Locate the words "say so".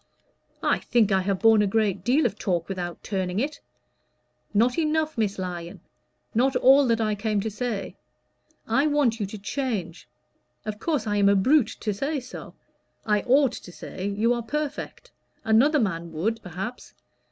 11.93-12.55